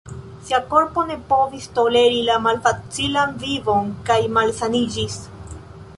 [0.45, 5.21] Sia korpo ne povis toleri la malfacilan vivon kaj malsaniĝis.